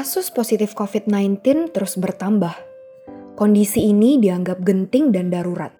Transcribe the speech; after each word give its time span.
Kasus 0.00 0.32
positif 0.32 0.72
COVID-19 0.72 1.76
terus 1.76 2.00
bertambah. 2.00 2.56
Kondisi 3.36 3.84
ini 3.84 4.16
dianggap 4.16 4.64
genting 4.64 5.12
dan 5.12 5.28
darurat. 5.28 5.76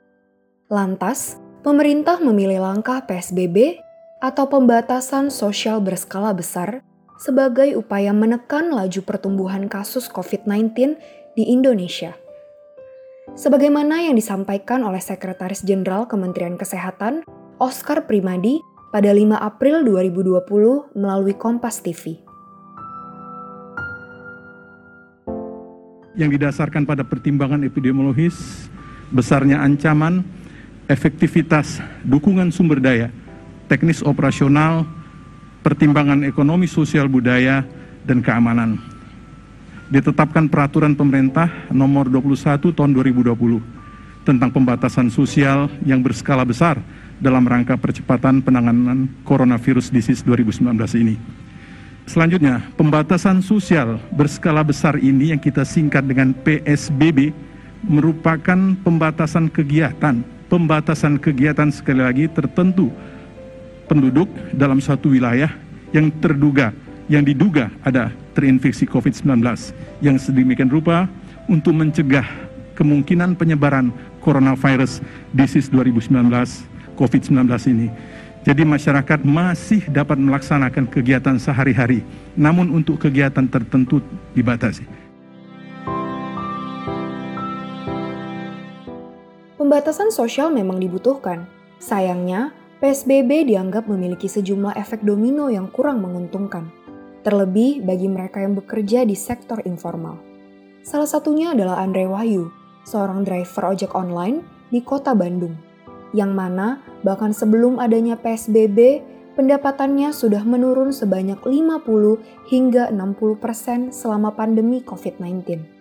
Lantas, 0.69 1.41
pemerintah 1.65 2.21
memilih 2.21 2.61
langkah 2.61 3.01
PSBB 3.09 3.81
atau 4.21 4.45
pembatasan 4.45 5.33
sosial 5.33 5.81
berskala 5.81 6.37
besar 6.37 6.85
sebagai 7.17 7.73
upaya 7.81 8.13
menekan 8.13 8.69
laju 8.69 9.01
pertumbuhan 9.09 9.73
kasus 9.73 10.13
COVID-19 10.13 11.01
di 11.33 11.49
Indonesia. 11.49 12.13
Sebagaimana 13.33 14.05
yang 14.05 14.21
disampaikan 14.21 14.85
oleh 14.85 15.01
Sekretaris 15.01 15.65
Jenderal 15.65 16.05
Kementerian 16.05 16.61
Kesehatan, 16.61 17.25
Oscar 17.57 18.05
Primadi, 18.05 18.61
pada 18.93 19.17
5 19.17 19.33
April 19.41 19.81
2020 19.81 20.93
melalui 20.93 21.33
Kompas 21.33 21.81
TV. 21.81 22.29
Yang 26.21 26.37
didasarkan 26.37 26.85
pada 26.85 27.01
pertimbangan 27.01 27.65
epidemiologis, 27.65 28.69
besarnya 29.09 29.65
ancaman, 29.65 30.21
efektivitas, 30.85 31.81
dukungan 32.05 32.53
sumber 32.53 32.77
daya, 32.77 33.09
teknis 33.73 34.05
operasional, 34.05 34.85
pertimbangan 35.65 36.21
ekonomi 36.29 36.69
sosial 36.69 37.09
budaya, 37.09 37.65
dan 38.05 38.21
keamanan. 38.21 38.77
Ditetapkan 39.89 40.45
peraturan 40.53 40.93
pemerintah 40.93 41.49
nomor 41.73 42.13
21 42.13 42.69
tahun 42.69 42.91
2020 42.93 43.33
tentang 44.21 44.53
pembatasan 44.53 45.09
sosial 45.09 45.73
yang 45.89 46.05
berskala 46.05 46.45
besar 46.45 46.85
dalam 47.17 47.49
rangka 47.49 47.81
percepatan 47.81 48.45
penanganan 48.45 49.09
coronavirus 49.25 49.89
disease 49.89 50.21
2019 50.21 50.69
ini. 51.01 51.17
Selanjutnya, 52.11 52.59
pembatasan 52.75 53.39
sosial 53.39 54.03
berskala 54.11 54.67
besar 54.67 54.99
ini 54.99 55.31
yang 55.31 55.39
kita 55.39 55.63
singkat 55.63 56.03
dengan 56.11 56.35
PSBB 56.43 57.31
merupakan 57.87 58.75
pembatasan 58.83 59.47
kegiatan, 59.47 60.19
pembatasan 60.51 61.23
kegiatan 61.23 61.71
sekali 61.71 62.03
lagi 62.03 62.27
tertentu. 62.27 62.91
Penduduk 63.87 64.27
dalam 64.51 64.83
suatu 64.83 65.15
wilayah 65.15 65.55
yang 65.95 66.11
terduga, 66.19 66.75
yang 67.07 67.23
diduga 67.23 67.71
ada 67.87 68.11
terinfeksi 68.35 68.91
COVID-19 68.91 69.47
yang 70.03 70.19
sedemikian 70.19 70.67
rupa 70.67 71.07
untuk 71.47 71.79
mencegah 71.79 72.27
kemungkinan 72.75 73.39
penyebaran 73.39 73.95
coronavirus 74.19 74.99
disease 75.31 75.71
2019 75.71 76.27
COVID-19 76.99 77.47
ini. 77.71 77.87
Jadi 78.41 78.65
masyarakat 78.65 79.21
masih 79.21 79.85
dapat 79.93 80.17
melaksanakan 80.17 80.89
kegiatan 80.89 81.37
sehari-hari, 81.37 82.01
namun 82.33 82.73
untuk 82.73 82.97
kegiatan 82.97 83.45
tertentu 83.45 84.01
dibatasi. 84.33 84.89
Pembatasan 89.61 90.09
sosial 90.09 90.49
memang 90.49 90.81
dibutuhkan. 90.81 91.45
Sayangnya, 91.77 92.57
PSBB 92.81 93.45
dianggap 93.45 93.85
memiliki 93.93 94.25
sejumlah 94.25 94.73
efek 94.73 95.05
domino 95.05 95.53
yang 95.53 95.69
kurang 95.69 96.01
menguntungkan, 96.01 96.73
terlebih 97.21 97.85
bagi 97.85 98.09
mereka 98.09 98.41
yang 98.41 98.57
bekerja 98.57 99.05
di 99.05 99.13
sektor 99.13 99.61
informal. 99.69 100.17
Salah 100.81 101.05
satunya 101.05 101.53
adalah 101.53 101.77
Andre 101.77 102.09
Wahyu, 102.09 102.49
seorang 102.89 103.21
driver 103.21 103.77
ojek 103.77 103.93
online 103.93 104.41
di 104.73 104.81
kota 104.81 105.13
Bandung, 105.13 105.53
yang 106.17 106.35
mana 106.35 106.83
bahkan 107.07 107.31
sebelum 107.31 107.79
adanya 107.79 108.19
PSBB, 108.19 109.03
pendapatannya 109.35 110.11
sudah 110.11 110.43
menurun 110.43 110.91
sebanyak 110.91 111.39
50 111.43 112.51
hingga 112.51 112.91
60 112.93 113.39
persen 113.39 113.95
selama 113.95 114.35
pandemi 114.35 114.83
COVID-19. 114.83 115.81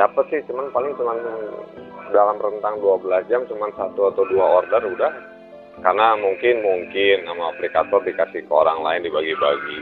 dapat 0.00 0.24
sih 0.32 0.40
cuman 0.48 0.72
paling 0.72 0.96
cuman 0.96 1.18
dalam 2.10 2.36
rentang 2.40 2.80
12 2.80 3.28
jam 3.28 3.44
cuman 3.46 3.70
satu 3.76 4.10
atau 4.10 4.24
dua 4.26 4.64
order 4.64 4.82
udah. 4.96 5.12
Karena 5.80 6.12
mungkin 6.16 6.60
mungkin 6.60 7.24
sama 7.24 7.56
aplikator 7.56 8.04
dikasih 8.04 8.44
ke 8.44 8.52
orang 8.52 8.84
lain 8.84 9.04
dibagi-bagi. 9.08 9.80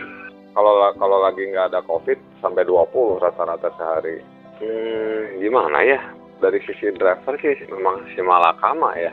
Kalau 0.55 0.95
kalau 0.95 1.19
lagi 1.23 1.43
nggak 1.43 1.75
ada 1.75 1.81
covid 1.87 2.19
sampai 2.43 2.63
20 2.67 3.23
rata-rata 3.23 3.71
sehari 3.79 4.38
hmm, 4.61 5.43
gimana 5.43 5.79
ya? 5.83 6.01
Dari 6.39 6.63
sisi 6.63 6.95
driver 6.95 7.35
sih 7.43 7.67
memang 7.67 8.07
si 8.15 8.23
malakama 8.23 8.95
ya. 8.95 9.11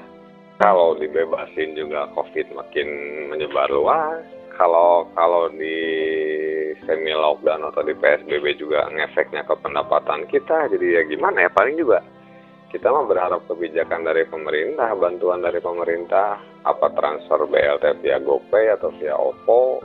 Kalau 0.61 0.95
dibebasin 0.95 1.75
juga 1.75 2.07
covid 2.13 2.47
makin 2.53 2.87
menyebar 3.33 3.67
luas. 3.73 4.23
Kalau 4.55 5.11
kalau 5.11 5.51
di 5.51 5.77
semi 6.87 7.11
lockdown 7.11 7.67
atau 7.67 7.83
di 7.83 7.91
PSBB 7.91 8.55
juga 8.55 8.87
ngefeknya 8.87 9.43
ke 9.43 9.51
pendapatan 9.59 10.23
kita 10.31 10.71
jadi 10.71 11.01
ya 11.01 11.01
gimana 11.11 11.43
ya? 11.43 11.51
Paling 11.51 11.75
juga 11.75 11.99
kita 12.71 12.91
mah 12.91 13.07
berharap 13.07 13.43
kebijakan 13.47 14.03
dari 14.03 14.23
pemerintah 14.27 14.91
bantuan 14.99 15.43
dari 15.43 15.59
pemerintah 15.59 16.39
apa 16.63 16.87
transfer 16.91 17.47
BLT 17.47 18.03
via 18.03 18.19
GoPay 18.19 18.75
atau 18.75 18.91
via 18.99 19.15
OVO 19.15 19.79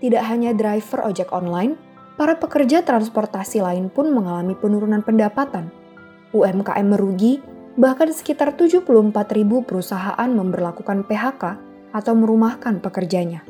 Tidak 0.00 0.24
hanya 0.24 0.56
driver 0.56 1.04
ojek 1.04 1.30
online, 1.30 1.76
para 2.16 2.40
pekerja 2.40 2.80
transportasi 2.80 3.60
lain 3.60 3.92
pun 3.92 4.10
mengalami 4.10 4.56
penurunan 4.56 5.04
pendapatan. 5.04 5.68
UMKM 6.32 6.86
merugi 6.88 7.40
Bahkan 7.80 8.10
sekitar 8.10 8.58
74 8.58 8.82
ribu 9.30 9.62
perusahaan 9.62 10.26
memberlakukan 10.26 11.06
PHK 11.06 11.42
atau 11.94 12.12
merumahkan 12.18 12.82
pekerjanya. 12.82 13.46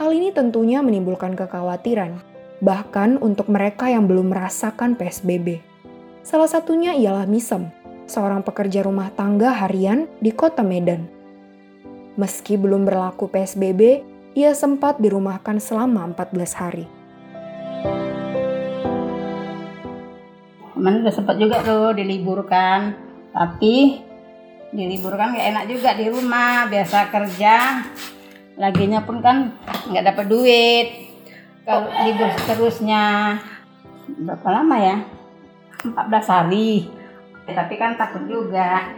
Hal 0.00 0.10
ini 0.10 0.32
tentunya 0.32 0.80
menimbulkan 0.80 1.36
kekhawatiran, 1.36 2.18
bahkan 2.64 3.20
untuk 3.20 3.52
mereka 3.52 3.92
yang 3.92 4.08
belum 4.08 4.32
merasakan 4.32 4.96
PSBB. 4.96 5.60
Salah 6.24 6.48
satunya 6.48 6.96
ialah 6.96 7.28
Misem, 7.28 7.68
seorang 8.08 8.40
pekerja 8.40 8.80
rumah 8.82 9.12
tangga 9.12 9.52
harian 9.52 10.08
di 10.24 10.32
kota 10.32 10.64
Medan. 10.64 11.17
Meski 12.18 12.58
belum 12.58 12.82
berlaku 12.82 13.30
PSBB, 13.30 14.02
ia 14.34 14.50
sempat 14.50 14.98
dirumahkan 14.98 15.62
selama 15.62 16.02
14 16.18 16.50
hari. 16.58 16.86
Cuman 20.74 21.06
udah 21.06 21.14
sempat 21.14 21.38
juga 21.38 21.62
tuh 21.62 21.94
diliburkan. 21.94 22.98
Tapi 23.30 24.02
diliburkan 24.74 25.38
gak 25.38 25.46
enak 25.46 25.64
juga 25.70 25.94
di 25.94 26.10
rumah. 26.10 26.66
Biasa 26.66 27.06
kerja. 27.14 27.86
Laginya 28.58 29.06
pun 29.06 29.22
kan 29.22 29.54
nggak 29.86 30.06
dapat 30.10 30.26
duit. 30.26 30.86
Kalau 31.62 31.86
libur 32.02 32.34
terusnya 32.50 33.38
berapa 34.26 34.48
lama 34.58 34.74
ya? 34.74 34.96
14 35.86 36.34
hari. 36.34 36.90
Ya, 37.46 37.62
tapi 37.62 37.78
kan 37.78 37.94
takut 37.94 38.26
juga. 38.26 38.90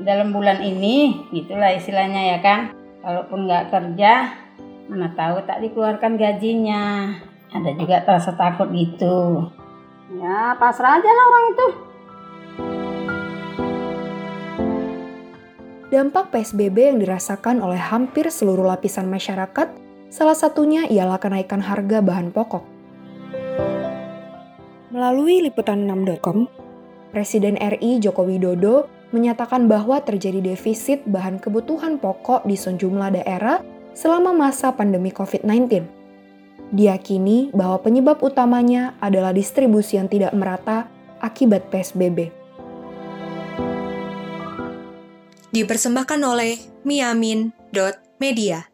Dalam 0.00 0.32
bulan 0.32 0.64
ini, 0.64 1.28
itulah 1.36 1.68
istilahnya 1.76 2.36
ya 2.36 2.38
kan. 2.40 2.72
Kalaupun 3.04 3.44
nggak 3.44 3.68
kerja, 3.68 4.32
mana 4.88 5.12
tahu 5.12 5.44
tak 5.44 5.60
dikeluarkan 5.60 6.16
gajinya. 6.16 7.12
Ada 7.52 7.76
juga 7.76 8.00
rasa 8.08 8.32
takut 8.32 8.72
gitu. 8.72 9.52
Ya, 10.16 10.56
pasrah 10.56 10.96
aja 10.96 11.10
lah 11.12 11.24
orang 11.28 11.46
itu. 11.52 11.66
Dampak 15.92 16.32
PSBB 16.32 16.76
yang 16.88 16.98
dirasakan 17.04 17.60
oleh 17.60 17.76
hampir 17.76 18.32
seluruh 18.32 18.64
lapisan 18.64 19.12
masyarakat, 19.12 19.68
salah 20.08 20.32
satunya 20.32 20.88
ialah 20.88 21.20
kenaikan 21.20 21.60
harga 21.60 22.00
bahan 22.00 22.32
pokok. 22.32 22.64
Melalui 24.88 25.44
liputan6.com, 25.44 26.48
Presiden 27.12 27.60
RI 27.60 28.00
Joko 28.00 28.24
Widodo 28.24 29.01
menyatakan 29.12 29.68
bahwa 29.68 30.00
terjadi 30.00 30.40
defisit 30.40 31.04
bahan 31.06 31.38
kebutuhan 31.38 32.00
pokok 32.00 32.48
di 32.48 32.56
sejumlah 32.56 33.22
daerah 33.22 33.60
selama 33.92 34.32
masa 34.32 34.72
pandemi 34.72 35.12
COVID-19 35.12 36.02
Diakini 36.72 37.52
bahwa 37.52 37.76
penyebab 37.84 38.24
utamanya 38.24 38.96
adalah 38.96 39.36
distribusi 39.36 40.00
yang 40.00 40.08
tidak 40.08 40.32
merata 40.32 40.88
akibat 41.20 41.68
PSBB. 41.68 42.32
Dipersembahkan 45.52 46.20
oleh 46.24 46.56
miamin.media. 46.88 48.71